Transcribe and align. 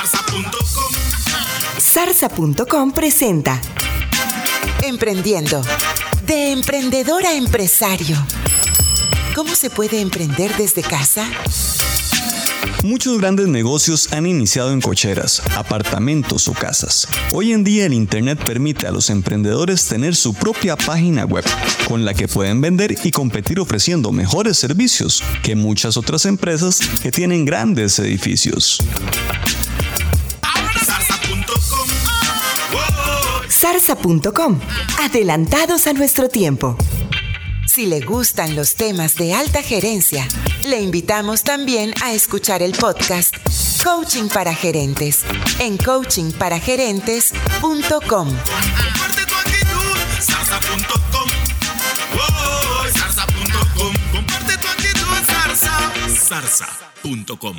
Zarza.com. 0.00 0.44
Zarza.com 1.78 2.92
presenta 2.92 3.60
Emprendiendo. 4.82 5.60
De 6.26 6.52
emprendedor 6.52 7.26
a 7.26 7.34
empresario. 7.34 8.16
¿Cómo 9.34 9.54
se 9.54 9.68
puede 9.68 10.00
emprender 10.00 10.56
desde 10.56 10.80
casa? 10.80 11.28
Muchos 12.82 13.18
grandes 13.18 13.48
negocios 13.48 14.10
han 14.12 14.24
iniciado 14.24 14.72
en 14.72 14.80
cocheras, 14.80 15.42
apartamentos 15.54 16.48
o 16.48 16.54
casas. 16.54 17.06
Hoy 17.34 17.52
en 17.52 17.62
día 17.62 17.84
el 17.84 17.92
Internet 17.92 18.42
permite 18.42 18.86
a 18.86 18.92
los 18.92 19.10
emprendedores 19.10 19.84
tener 19.84 20.16
su 20.16 20.32
propia 20.32 20.76
página 20.76 21.26
web, 21.26 21.44
con 21.86 22.06
la 22.06 22.14
que 22.14 22.26
pueden 22.26 22.62
vender 22.62 22.96
y 23.04 23.10
competir 23.10 23.60
ofreciendo 23.60 24.12
mejores 24.12 24.56
servicios 24.56 25.22
que 25.42 25.56
muchas 25.56 25.98
otras 25.98 26.24
empresas 26.24 26.80
que 27.02 27.10
tienen 27.10 27.44
grandes 27.44 27.98
edificios. 27.98 28.78
Wow. 33.70 33.78
Zarza.com. 33.80 34.58
Adelantados 35.00 35.86
a 35.86 35.92
nuestro 35.92 36.28
tiempo. 36.28 36.76
Si 37.66 37.86
le 37.86 38.00
gustan 38.00 38.56
los 38.56 38.74
temas 38.74 39.14
de 39.14 39.32
alta 39.34 39.62
gerencia, 39.62 40.26
le 40.64 40.80
invitamos 40.80 41.44
también 41.44 41.94
a 42.02 42.12
escuchar 42.12 42.62
el 42.62 42.72
podcast 42.72 43.36
Coaching 43.84 44.26
para 44.28 44.52
Gerentes 44.54 45.24
en 45.60 45.76
coachingparagerentes.com. 45.76 47.30
Comparte 47.88 49.26
tu 49.26 49.34
actitud. 49.34 49.96
Zarza.com. 56.18 57.56